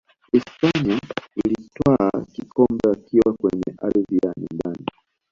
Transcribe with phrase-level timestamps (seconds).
[0.31, 0.99] hispania
[1.45, 4.85] ilitwaa kikombe wakiwa kwenye ardhi ya nyumbani